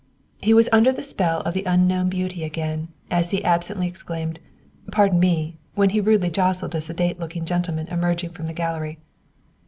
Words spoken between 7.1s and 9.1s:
looking gentleman emerging from the gallery.